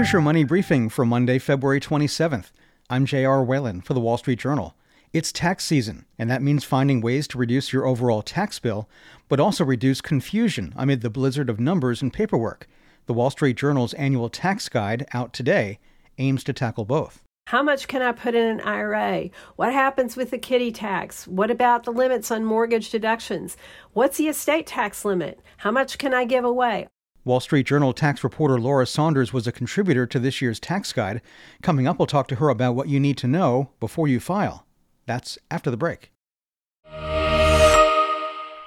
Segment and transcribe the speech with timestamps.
[0.00, 2.52] Here's your money briefing for Monday, February 27th.
[2.88, 3.44] I'm J.R.
[3.44, 4.74] Whalen for the Wall Street Journal.
[5.12, 8.88] It's tax season, and that means finding ways to reduce your overall tax bill,
[9.28, 12.66] but also reduce confusion amid the blizzard of numbers and paperwork.
[13.04, 15.78] The Wall Street Journal's annual tax guide, out today,
[16.16, 17.22] aims to tackle both.
[17.48, 19.28] How much can I put in an IRA?
[19.56, 21.28] What happens with the kiddie tax?
[21.28, 23.58] What about the limits on mortgage deductions?
[23.92, 25.40] What's the estate tax limit?
[25.58, 26.88] How much can I give away?
[27.30, 31.22] Wall Street Journal tax reporter Laura Saunders was a contributor to this year's tax guide.
[31.62, 34.66] Coming up, we'll talk to her about what you need to know before you file.
[35.06, 36.10] That's after the break.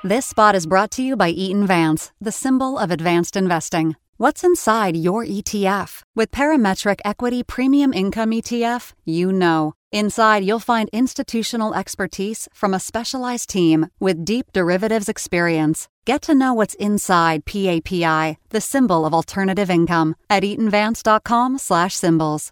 [0.05, 3.97] This spot is brought to you by Eaton Vance, the symbol of advanced investing.
[4.23, 6.01] What's inside your ETF?
[6.15, 9.73] With Parametric Equity Premium Income ETF, you know.
[9.91, 15.89] Inside, you'll find institutional expertise from a specialized team with deep derivatives experience.
[16.05, 22.51] Get to know what's inside PAPI, the symbol of alternative income, at eatonvance.com/symbols.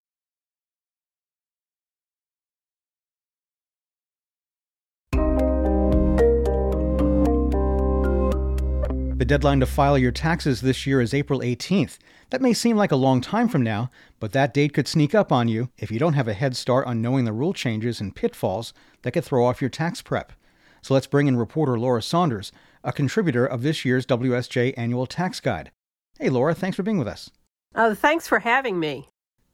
[9.21, 11.99] The deadline to file your taxes this year is April 18th.
[12.31, 15.31] That may seem like a long time from now, but that date could sneak up
[15.31, 18.15] on you if you don't have a head start on knowing the rule changes and
[18.15, 20.33] pitfalls that could throw off your tax prep.
[20.81, 22.51] So let's bring in reporter Laura Saunders,
[22.83, 25.69] a contributor of this year's WSJ Annual Tax Guide.
[26.17, 27.29] Hey, Laura, thanks for being with us.
[27.75, 29.07] Oh, thanks for having me.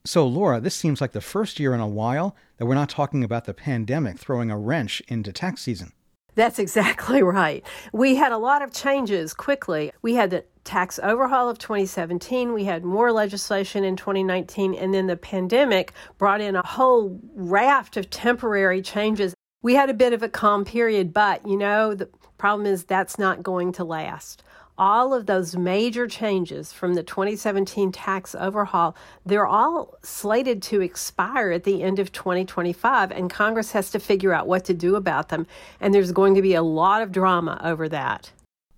[0.06, 3.22] So, Laura, this seems like the first year in a while that we're not talking
[3.22, 5.92] about the pandemic throwing a wrench into tax season.
[6.38, 7.66] That's exactly right.
[7.92, 9.92] We had a lot of changes quickly.
[10.02, 15.08] We had the tax overhaul of 2017, we had more legislation in 2019, and then
[15.08, 19.34] the pandemic brought in a whole raft of temporary changes.
[19.62, 23.18] We had a bit of a calm period, but you know, the problem is that's
[23.18, 24.44] not going to last
[24.78, 28.96] all of those major changes from the 2017 tax overhaul,
[29.26, 34.34] they're all slated to expire at the end of 2025, and Congress has to figure
[34.34, 35.48] out what to do about them.
[35.80, 38.32] And there's going to be a lot of drama over that.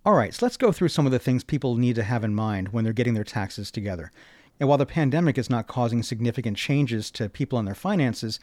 [0.06, 2.34] All right, so let's go through some of the things people need to have in
[2.34, 4.12] mind when they're getting their taxes together.
[4.60, 8.40] And while the pandemic is not causing significant changes to people and their finances,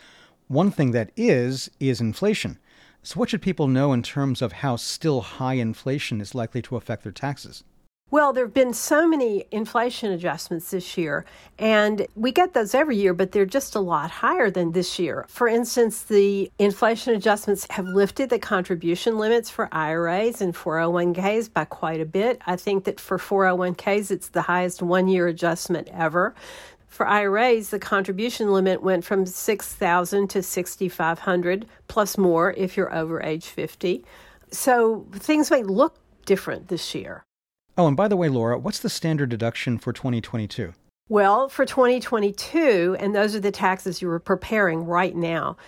[0.49, 2.59] one thing that is, is inflation.
[3.07, 6.75] So, what should people know in terms of how still high inflation is likely to
[6.75, 7.63] affect their taxes?
[8.11, 11.25] Well, there have been so many inflation adjustments this year,
[11.57, 15.25] and we get those every year, but they're just a lot higher than this year.
[15.29, 21.65] For instance, the inflation adjustments have lifted the contribution limits for IRAs and 401ks by
[21.65, 22.41] quite a bit.
[22.45, 26.35] I think that for 401ks, it's the highest one year adjustment ever.
[26.97, 33.23] For IRAs, the contribution limit went from 6,000 to 6,500 plus more if you're over
[33.23, 34.03] age 50.
[34.51, 37.23] So things may look different this year.
[37.77, 40.73] Oh, and by the way, Laura, what's the standard deduction for 2022?
[41.11, 45.59] Well, for 2022, and those are the taxes you are preparing right now.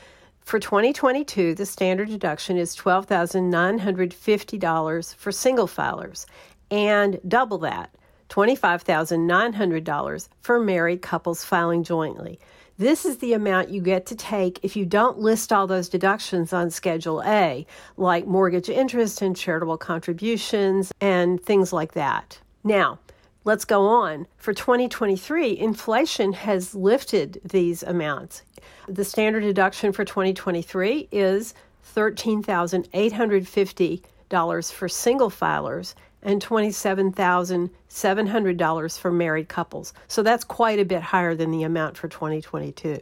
[0.41, 6.25] For 2022, the standard deduction is $12,950 for single filers
[6.71, 7.91] and double that
[8.29, 12.39] $25,900 for married couples filing jointly.
[12.79, 16.53] This is the amount you get to take if you don't list all those deductions
[16.53, 17.67] on Schedule A,
[17.97, 22.39] like mortgage interest and charitable contributions and things like that.
[22.63, 23.01] Now,
[23.43, 24.29] let's go on.
[24.37, 28.43] For 2023, inflation has lifted these amounts.
[28.87, 31.55] The standard deduction for 2023 is
[31.97, 39.95] $13,850 for single filers and $27,700 for married couples.
[40.07, 43.01] So that's quite a bit higher than the amount for 2022.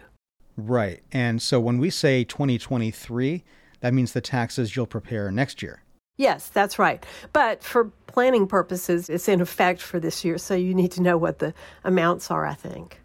[0.56, 1.02] Right.
[1.12, 3.44] And so when we say 2023,
[3.80, 5.82] that means the taxes you'll prepare next year.
[6.18, 7.04] Yes, that's right.
[7.34, 10.38] But for planning purposes, it's in effect for this year.
[10.38, 11.52] So you need to know what the
[11.84, 13.02] amounts are, I think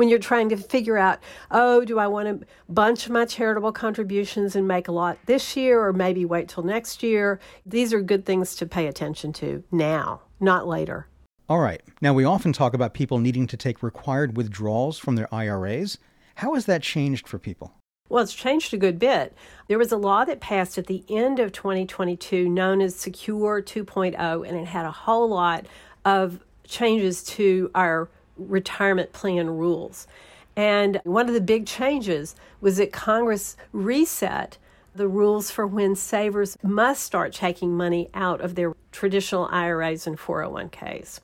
[0.00, 1.18] when you're trying to figure out,
[1.50, 5.84] oh, do I want to bunch my charitable contributions and make a lot this year
[5.84, 7.38] or maybe wait till next year?
[7.66, 11.06] These are good things to pay attention to now, not later.
[11.50, 11.82] All right.
[12.00, 15.98] Now, we often talk about people needing to take required withdrawals from their IRAs.
[16.36, 17.74] How has that changed for people?
[18.08, 19.36] Well, it's changed a good bit.
[19.68, 24.48] There was a law that passed at the end of 2022 known as Secure 2.0,
[24.48, 25.66] and it had a whole lot
[26.06, 28.08] of changes to our
[28.48, 30.06] retirement plan rules.
[30.56, 34.58] And one of the big changes was that Congress reset
[34.94, 40.18] the rules for when savers must start taking money out of their traditional IRAs and
[40.18, 41.20] 401ks.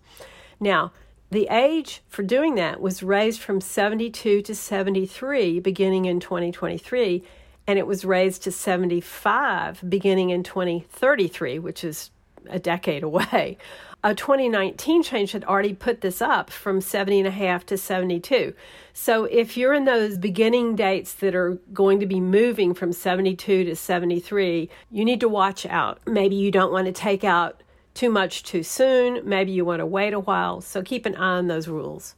[0.61, 0.93] Now,
[1.31, 7.25] the age for doing that was raised from 72 to 73 beginning in 2023,
[7.67, 12.11] and it was raised to 75 beginning in 2033, which is
[12.51, 13.59] a decade away.
[14.05, 18.55] A 2019 change had already put this up from 70 and a half to 72.
[18.93, 23.65] So if you're in those beginning dates that are going to be moving from 72
[23.65, 25.99] to 73, you need to watch out.
[26.07, 27.63] Maybe you don't want to take out
[27.95, 29.21] too much too soon.
[29.29, 30.61] Maybe you want to wait a while.
[30.61, 32.15] So keep an eye on those rules.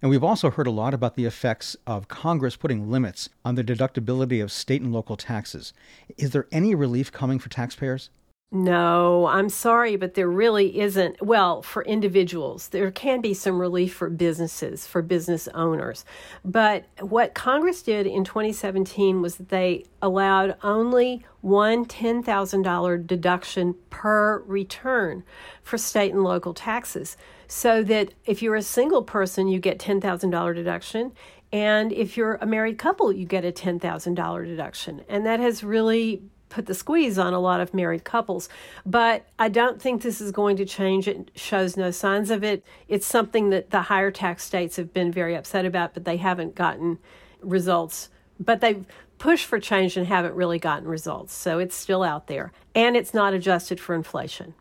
[0.00, 3.64] And we've also heard a lot about the effects of Congress putting limits on the
[3.64, 5.72] deductibility of state and local taxes.
[6.16, 8.10] Is there any relief coming for taxpayers?
[8.50, 11.20] No, I'm sorry, but there really isn't.
[11.20, 16.06] Well, for individuals, there can be some relief for businesses, for business owners.
[16.46, 24.38] But what Congress did in 2017 was that they allowed only one $10,000 deduction per
[24.46, 25.24] return
[25.62, 27.18] for state and local taxes.
[27.48, 31.12] So that if you're a single person, you get $10,000 deduction.
[31.52, 35.04] And if you're a married couple, you get a $10,000 deduction.
[35.06, 38.48] And that has really put the squeeze on a lot of married couples.
[38.84, 41.08] But I don't think this is going to change.
[41.08, 42.64] It shows no signs of it.
[42.88, 46.54] It's something that the higher tax states have been very upset about, but they haven't
[46.54, 46.98] gotten
[47.40, 48.10] results.
[48.40, 48.84] But they've
[49.18, 51.34] pushed for change and haven't really gotten results.
[51.34, 52.52] So it's still out there.
[52.74, 54.54] And it's not adjusted for inflation.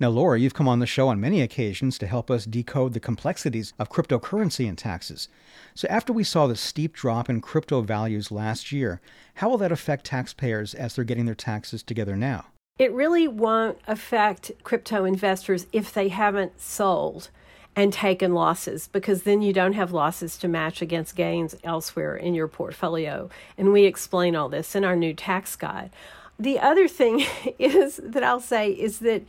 [0.00, 3.00] Now, Laura, you've come on the show on many occasions to help us decode the
[3.00, 5.28] complexities of cryptocurrency and taxes.
[5.74, 9.02] So, after we saw the steep drop in crypto values last year,
[9.34, 12.46] how will that affect taxpayers as they're getting their taxes together now?
[12.78, 17.28] It really won't affect crypto investors if they haven't sold
[17.76, 22.34] and taken losses because then you don't have losses to match against gains elsewhere in
[22.34, 23.28] your portfolio.
[23.58, 25.90] And we explain all this in our new tax guide.
[26.38, 27.26] The other thing
[27.58, 29.24] is that I'll say is that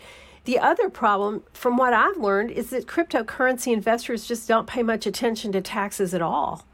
[0.46, 5.06] the other problem, from what I've learned, is that cryptocurrency investors just don't pay much
[5.06, 6.66] attention to taxes at all.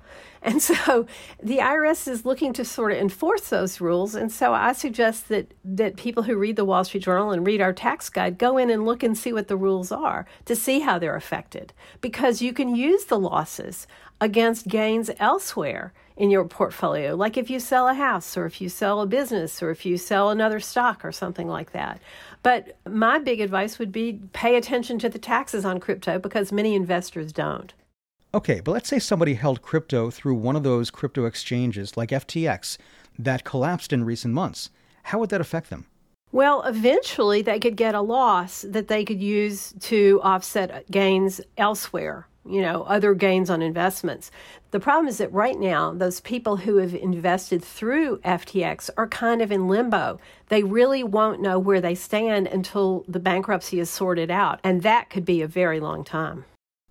[0.41, 1.07] And so
[1.41, 4.15] the IRS is looking to sort of enforce those rules.
[4.15, 7.61] And so I suggest that, that people who read the Wall Street Journal and read
[7.61, 10.79] our tax guide go in and look and see what the rules are to see
[10.79, 11.73] how they're affected.
[12.01, 13.87] Because you can use the losses
[14.19, 18.67] against gains elsewhere in your portfolio, like if you sell a house or if you
[18.67, 22.01] sell a business or if you sell another stock or something like that.
[22.41, 26.73] But my big advice would be pay attention to the taxes on crypto because many
[26.73, 27.73] investors don't.
[28.37, 32.77] Okay, but let's say somebody held crypto through one of those crypto exchanges like FTX
[33.17, 34.69] that collapsed in recent months.
[35.05, 35.87] How would that affect them?
[36.31, 42.27] Well, eventually they could get a loss that they could use to offset gains elsewhere
[42.49, 44.31] you know, other gains on investments.
[44.71, 49.41] The problem is that right now, those people who have invested through FTX are kind
[49.41, 50.17] of in limbo.
[50.47, 55.09] They really won't know where they stand until the bankruptcy is sorted out, and that
[55.09, 56.45] could be a very long time.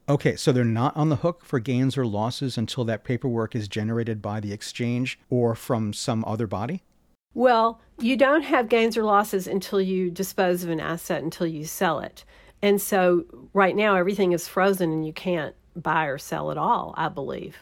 [0.08, 3.66] Okay, so they're not on the hook for gains or losses until that paperwork is
[3.66, 6.84] generated by the exchange or from some other body?
[7.34, 11.64] Well, you don't have gains or losses until you dispose of an asset, until you
[11.64, 12.24] sell it.
[12.62, 16.94] And so right now everything is frozen and you can't buy or sell at all,
[16.96, 17.58] I believe.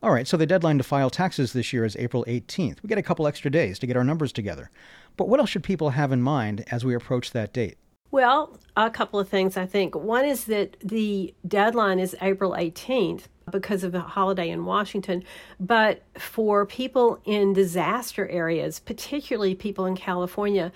[0.00, 2.80] All right, so the deadline to file taxes this year is April 18th.
[2.80, 4.70] We get a couple extra days to get our numbers together.
[5.16, 7.76] But what else should people have in mind as we approach that date?
[8.10, 9.94] Well, a couple of things I think.
[9.94, 15.24] One is that the deadline is April 18th because of a holiday in Washington.
[15.60, 20.72] But for people in disaster areas, particularly people in California,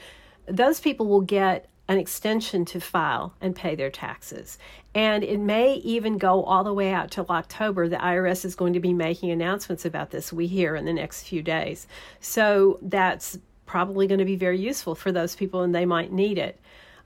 [0.47, 4.59] those people will get an extension to file and pay their taxes.
[4.95, 7.89] And it may even go all the way out till October.
[7.89, 11.25] The IRS is going to be making announcements about this, we hear, in the next
[11.25, 11.87] few days.
[12.21, 16.39] So that's probably going to be very useful for those people and they might need
[16.39, 16.61] it.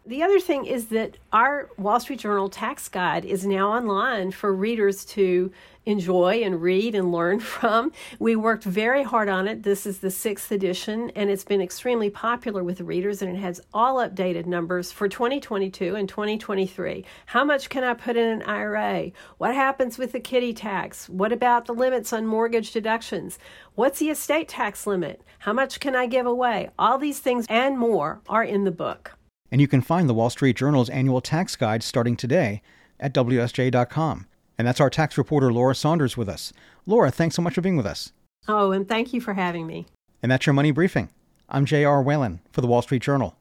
[0.08, 4.54] The other thing is that our Wall Street Journal tax guide is now online for
[4.54, 5.50] readers to
[5.84, 7.90] enjoy and read and learn from.
[8.20, 9.64] We worked very hard on it.
[9.64, 13.60] This is the sixth edition, and it's been extremely popular with readers, and it has
[13.74, 17.04] all updated numbers for 2022 and 2023.
[17.26, 19.10] How much can I put in an IRA?
[19.38, 21.08] What happens with the kiddie tax?
[21.08, 23.40] What about the limits on mortgage deductions?
[23.74, 25.20] What's the estate tax limit?
[25.40, 26.70] How much can I give away?
[26.78, 29.15] All these things and more are in the book.
[29.50, 32.62] And you can find the Wall Street Journal's annual tax guide starting today
[33.00, 34.26] at WSJ.com.
[34.58, 36.52] And that's our tax reporter, Laura Saunders, with us.
[36.86, 38.12] Laura, thanks so much for being with us.
[38.48, 39.86] Oh, and thank you for having me.
[40.22, 41.10] And that's your money briefing.
[41.48, 42.02] I'm J.R.
[42.02, 43.34] Whalen for the Wall Street Journal.